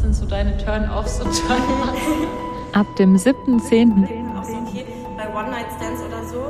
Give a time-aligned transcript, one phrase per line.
[0.00, 2.00] Was sind so deine Turn-Offs und Turn-Ons?
[2.72, 4.34] Ab dem 7.10.
[4.34, 6.40] Auch so, okay, bei One-Night-Stands oder so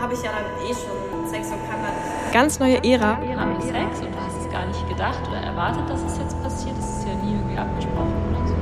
[0.00, 2.32] habe ich ja dann eh schon Sex und kann dann.
[2.32, 3.18] Ganz neue Ära.
[3.18, 6.42] Haben wir Sex und du hast es gar nicht gedacht oder erwartet, dass es jetzt
[6.42, 6.78] passiert?
[6.78, 8.54] Das ist ja nie irgendwie abgesprochen oder so.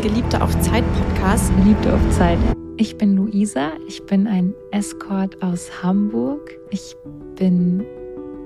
[0.00, 1.54] Geliebte auf Zeit Podcast.
[1.58, 2.38] Geliebte auf Zeit.
[2.78, 6.58] Ich bin Luisa, ich bin ein Escort aus Hamburg.
[6.70, 6.96] Ich
[7.34, 7.84] bin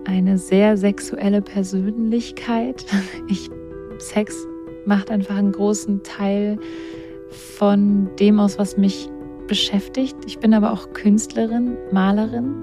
[0.04, 2.84] eine sehr sexuelle Persönlichkeit.
[3.28, 3.50] Ich,
[3.98, 4.46] Sex
[4.86, 6.58] macht einfach einen großen Teil
[7.30, 9.10] von dem aus, was mich
[9.46, 10.16] beschäftigt.
[10.26, 12.62] Ich bin aber auch Künstlerin, Malerin.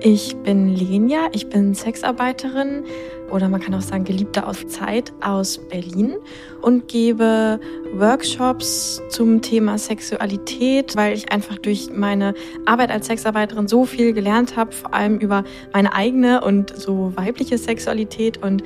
[0.00, 2.84] Ich bin Lenia, ich bin Sexarbeiterin
[3.30, 6.16] oder man kann auch sagen Geliebte aus Zeit aus Berlin
[6.60, 7.58] und gebe
[7.94, 12.34] Workshops zum Thema Sexualität, weil ich einfach durch meine
[12.66, 15.42] Arbeit als Sexarbeiterin so viel gelernt habe, vor allem über
[15.72, 18.62] meine eigene und so weibliche Sexualität und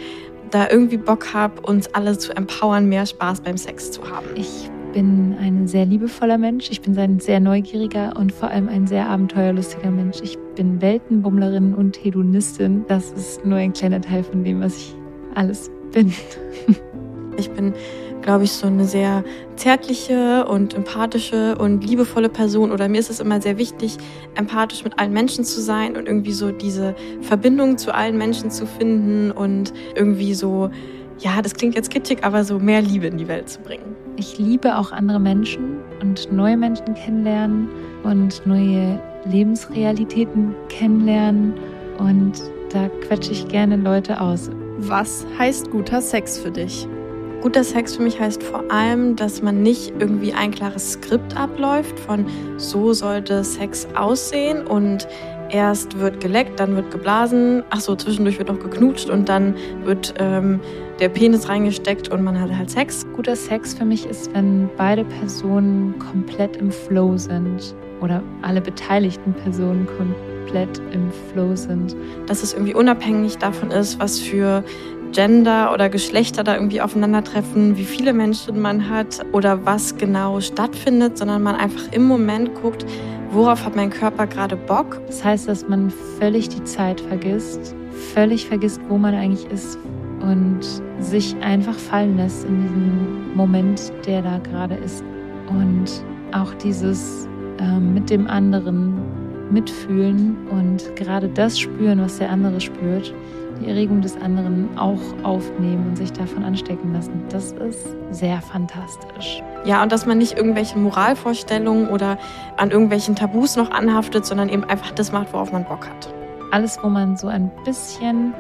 [0.51, 4.27] da irgendwie Bock habe, uns alle zu empowern, mehr Spaß beim Sex zu haben.
[4.35, 8.87] Ich bin ein sehr liebevoller Mensch, ich bin ein sehr neugieriger und vor allem ein
[8.87, 10.19] sehr abenteuerlustiger Mensch.
[10.23, 12.85] Ich bin Weltenbummlerin und Hedonistin.
[12.89, 14.95] Das ist nur ein kleiner Teil von dem, was ich
[15.35, 16.13] alles bin.
[17.39, 17.73] Ich bin,
[18.21, 19.25] glaube ich, so eine sehr
[19.57, 22.73] zärtliche und empathische und liebevolle Person.
[22.73, 23.97] Oder mir ist es immer sehr wichtig,
[24.35, 28.67] empathisch mit allen Menschen zu sein und irgendwie so diese Verbindung zu allen Menschen zu
[28.67, 30.71] finden und irgendwie so,
[31.21, 33.97] ja, das klingt jetzt kitschig, aber so mehr Liebe in die Welt zu bringen.
[34.17, 37.69] Ich liebe auch andere Menschen und neue Menschen kennenlernen
[38.03, 41.55] und neue Lebensrealitäten kennenlernen.
[41.99, 44.51] Und da quetsche ich gerne Leute aus.
[44.79, 46.89] Was heißt guter Sex für dich?
[47.41, 51.99] Guter Sex für mich heißt vor allem, dass man nicht irgendwie ein klares Skript abläuft
[52.01, 55.07] von so sollte Sex aussehen und
[55.51, 60.15] erst wird geleckt, dann wird geblasen, ach so, zwischendurch wird noch geknutscht und dann wird
[60.19, 60.61] ähm,
[60.99, 63.07] der Penis reingesteckt und man hat halt Sex.
[63.15, 69.33] Guter Sex für mich ist, wenn beide Personen komplett im Flow sind oder alle beteiligten
[69.33, 71.95] Personen komplett im Flow sind.
[72.27, 74.65] Dass es irgendwie unabhängig davon ist, was für
[75.13, 81.19] Gender oder Geschlechter da irgendwie aufeinandertreffen, wie viele Menschen man hat oder was genau stattfindet,
[81.19, 82.85] sondern man einfach im Moment guckt,
[83.31, 85.01] worauf hat mein Körper gerade Bock.
[85.07, 87.75] Das heißt, dass man völlig die Zeit vergisst,
[88.15, 89.79] völlig vergisst, wo man eigentlich ist
[90.21, 90.61] und
[91.01, 95.05] sich einfach fallen lässt in diesem Moment, der da gerade ist.
[95.49, 95.87] Und
[96.33, 98.95] auch dieses äh, mit dem anderen
[99.51, 103.15] mitfühlen und gerade das spüren, was der andere spürt,
[103.61, 107.25] die Erregung des anderen auch aufnehmen und sich davon anstecken lassen.
[107.29, 109.43] Das ist sehr fantastisch.
[109.65, 112.19] Ja, und dass man nicht irgendwelche Moralvorstellungen oder
[112.57, 116.15] an irgendwelchen Tabus noch anhaftet, sondern eben einfach das macht, worauf man Bock hat.
[116.51, 118.33] Alles, wo man so ein bisschen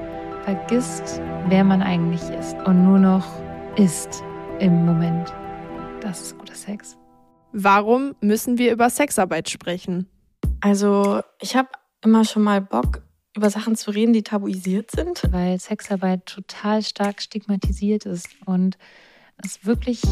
[0.45, 3.27] vergisst, wer man eigentlich ist und nur noch
[3.77, 4.23] ist
[4.61, 5.33] im Moment.
[6.01, 6.97] Das ist guter Sex.
[7.53, 10.09] Warum müssen wir über Sexarbeit sprechen?
[10.61, 11.69] Also, ich habe
[12.05, 13.03] immer schon mal Bock,
[13.39, 15.23] über Sachen zu reden, die tabuisiert sind.
[15.31, 18.77] Weil Sexarbeit total stark stigmatisiert ist und
[19.43, 20.03] es wirklich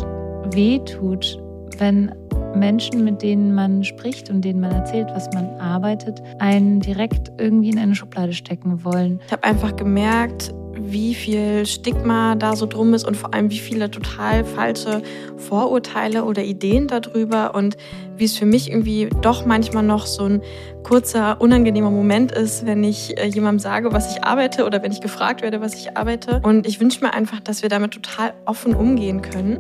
[0.53, 1.39] weh tut,
[1.79, 2.15] wenn
[2.55, 7.71] Menschen, mit denen man spricht und denen man erzählt, was man arbeitet, einen direkt irgendwie
[7.71, 9.21] in eine Schublade stecken wollen.
[9.27, 10.55] Ich habe einfach gemerkt,
[10.87, 15.03] wie viel Stigma da so drum ist und vor allem wie viele total falsche
[15.37, 17.77] Vorurteile oder Ideen darüber und
[18.17, 20.43] wie es für mich irgendwie doch manchmal noch so ein
[20.83, 25.01] kurzer, unangenehmer Moment ist, wenn ich äh, jemandem sage, was ich arbeite oder wenn ich
[25.01, 26.41] gefragt werde, was ich arbeite.
[26.45, 29.59] Und ich wünsche mir einfach, dass wir damit total offen umgehen können.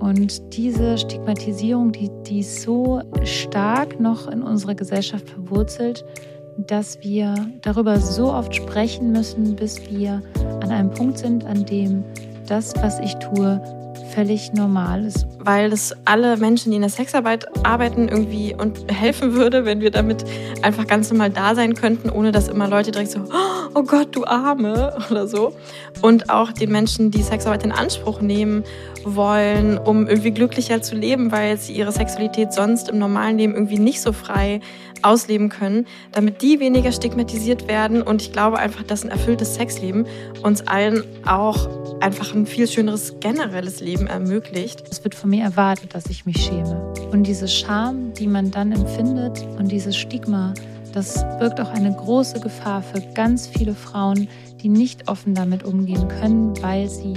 [0.00, 6.04] Und diese Stigmatisierung, die, die ist so stark noch in unserer Gesellschaft verwurzelt,
[6.66, 10.22] dass wir darüber so oft sprechen müssen, bis wir
[10.62, 12.04] an einem Punkt sind, an dem
[12.46, 13.60] das, was ich tue,
[14.14, 15.26] völlig normal ist.
[15.38, 19.90] Weil es alle Menschen, die in der Sexarbeit arbeiten, irgendwie und helfen würde, wenn wir
[19.90, 20.24] damit
[20.62, 23.24] einfach ganz normal da sein könnten, ohne dass immer Leute direkt so,
[23.74, 25.52] oh Gott, du Arme oder so.
[26.02, 28.64] Und auch den Menschen, die Sexarbeit in Anspruch nehmen
[29.04, 33.78] wollen, um irgendwie glücklicher zu leben, weil sie ihre Sexualität sonst im normalen Leben irgendwie
[33.78, 34.60] nicht so frei
[35.02, 38.02] ausleben können, damit die weniger stigmatisiert werden.
[38.02, 40.06] Und ich glaube einfach, dass ein erfülltes Sexleben
[40.42, 41.68] uns allen auch
[42.00, 44.84] einfach ein viel schöneres generelles Leben ermöglicht.
[44.90, 46.92] Es wird von mir erwartet, dass ich mich schäme.
[47.12, 50.54] Und diese Scham, die man dann empfindet und dieses Stigma,
[50.92, 54.28] das birgt auch eine große Gefahr für ganz viele Frauen,
[54.60, 57.14] die nicht offen damit umgehen können, weil sie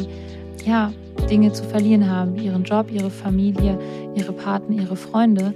[0.64, 0.92] ja
[1.30, 3.80] Dinge zu verlieren haben, ihren Job, ihre Familie,
[4.16, 5.54] ihre Partner, ihre Freunde.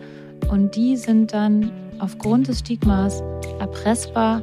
[0.49, 3.21] Und die sind dann aufgrund des Stigmas
[3.59, 4.41] erpressbar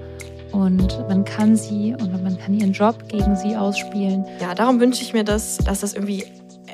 [0.53, 4.25] und man kann sie und man kann ihren Job gegen sie ausspielen.
[4.41, 6.25] Ja, darum wünsche ich mir das, dass das irgendwie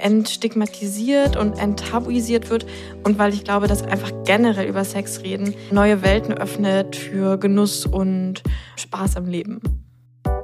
[0.02, 2.66] entstigmatisiert und enttabuisiert wird
[3.04, 7.86] und weil ich glaube, dass einfach generell über Sex reden neue Welten öffnet für Genuss
[7.86, 8.42] und
[8.76, 9.60] Spaß am Leben.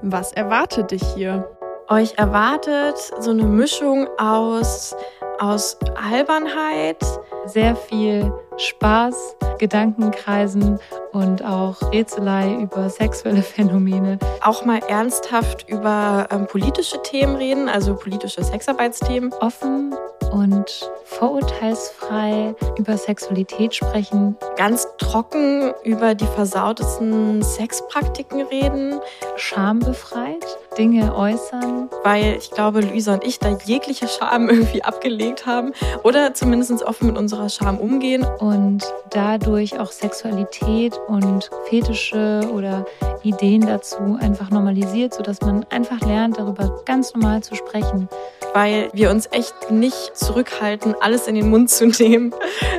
[0.02, 1.48] Was erwartet dich hier?
[1.88, 4.94] Euch erwartet so eine Mischung aus,
[5.38, 5.78] aus
[6.10, 7.02] Albernheit,
[7.46, 10.78] sehr viel Spaß, Gedankenkreisen
[11.12, 14.18] und auch Rätselei über sexuelle Phänomene.
[14.42, 19.32] Auch mal ernsthaft über ähm, politische Themen reden, also politische Sexarbeitsthemen.
[19.40, 19.94] Offen
[20.32, 24.36] und vorurteilsfrei über Sexualität sprechen.
[24.56, 29.00] Ganz trocken über die versautesten Sexpraktiken reden.
[29.36, 30.44] Schambefreit
[30.76, 31.88] Dinge äußern.
[32.04, 37.08] Weil ich glaube, Luisa und ich da jegliche Scham irgendwie abgelegt haben oder zumindest offen
[37.08, 38.24] mit unserer Scham umgehen.
[38.38, 42.84] Und dadurch auch Sexualität und Fetische oder
[43.22, 48.08] Ideen dazu einfach normalisiert, sodass man einfach lernt, darüber ganz normal zu sprechen.
[48.56, 52.34] Weil wir uns echt nicht zurückhalten, alles in den Mund zu nehmen,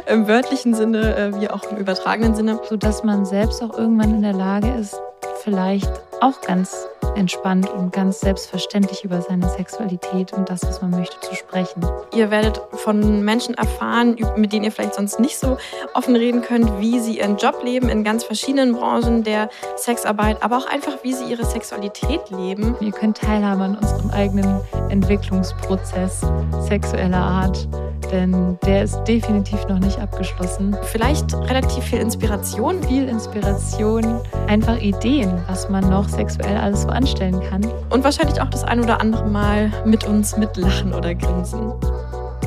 [0.07, 2.59] im wörtlichen Sinne äh, wie auch im übertragenen Sinne.
[2.67, 4.99] Sodass man selbst auch irgendwann in der Lage ist,
[5.43, 11.19] vielleicht auch ganz entspannt und ganz selbstverständlich über seine Sexualität und das, was man möchte,
[11.19, 11.85] zu sprechen.
[12.13, 15.57] Ihr werdet von Menschen erfahren, mit denen ihr vielleicht sonst nicht so
[15.93, 20.57] offen reden könnt, wie sie ihren Job leben in ganz verschiedenen Branchen der Sexarbeit, aber
[20.57, 22.75] auch einfach, wie sie ihre Sexualität leben.
[22.79, 26.21] Ihr könnt teilhaben an unserem eigenen Entwicklungsprozess
[26.67, 27.67] sexueller Art
[28.11, 30.75] denn der ist definitiv noch nicht abgeschlossen.
[30.83, 32.81] Vielleicht relativ viel Inspiration.
[32.83, 37.65] Viel Inspiration, einfach Ideen, was man noch sexuell alles so anstellen kann.
[37.89, 41.71] Und wahrscheinlich auch das ein oder andere Mal mit uns mitlachen oder grinsen.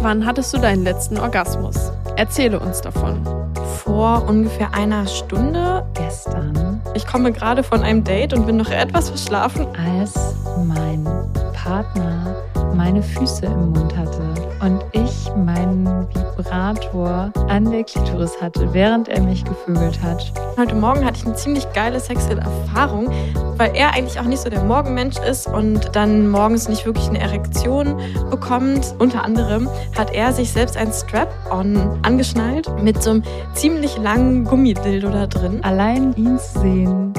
[0.03, 1.93] Wann hattest du deinen letzten Orgasmus?
[2.17, 3.21] Erzähle uns davon.
[3.85, 5.85] Vor ungefähr einer Stunde.
[5.95, 6.81] Gestern.
[6.95, 9.67] Ich komme gerade von einem Date und bin noch etwas verschlafen.
[9.77, 10.35] Als
[10.67, 11.05] mein
[11.53, 12.20] Partner
[12.75, 14.23] meine Füße im Mund hatte
[14.61, 16.07] und ich meinen
[16.37, 20.33] Vibrator an der Klitoris hatte, während er mich gevögelt hat.
[20.59, 23.09] Heute Morgen hatte ich eine ziemlich geile sexuelle Erfahrung,
[23.57, 27.21] weil er eigentlich auch nicht so der Morgenmensch ist und dann morgens nicht wirklich eine
[27.21, 27.99] Erektion
[28.31, 28.95] bekommt.
[28.99, 33.23] Unter anderem hat er sich selbst ein Strap-on angeschnallt mit so einem
[33.55, 35.61] ziemlich langen Gummidildo da drin.
[35.63, 37.13] Allein ihn sehen,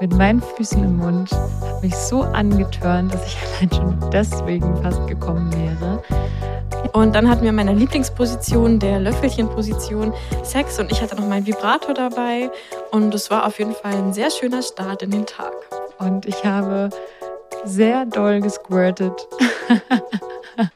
[0.00, 5.06] mit meinen Füßen im Mund hat mich so angetörnt, dass ich allein schon deswegen fast
[5.06, 6.02] gekommen wäre.
[6.92, 10.12] Und dann hatten wir meine Lieblingsposition, der Löffelchenposition,
[10.42, 12.50] Sex und ich hatte noch meinen Vibrator dabei
[12.90, 15.52] und es war auf jeden Fall ein sehr schöner Start in den Tag.
[15.98, 16.90] Und ich habe
[17.64, 19.28] sehr doll gesquirtet.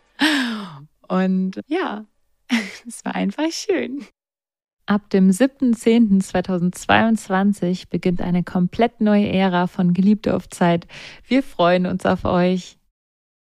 [1.08, 2.04] und ja,
[2.86, 4.04] es war einfach schön.
[4.90, 10.88] Ab dem 7.10.2022 beginnt eine komplett neue Ära von Geliebte auf Zeit.
[11.28, 12.79] Wir freuen uns auf euch.